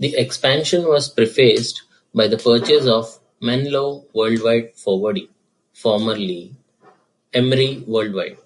The 0.00 0.16
expansion 0.16 0.84
was 0.88 1.08
prefaced 1.08 1.84
by 2.12 2.26
the 2.26 2.36
purchase 2.36 2.88
of 2.88 3.20
Menlo 3.40 4.04
Worldwide 4.12 4.74
Forwarding, 4.74 5.28
formerly 5.72 6.56
Emery 7.32 7.84
Worldwide. 7.86 8.38